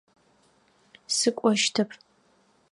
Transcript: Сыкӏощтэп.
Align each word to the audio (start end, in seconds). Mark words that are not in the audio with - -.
Сыкӏощтэп. 1.15 1.89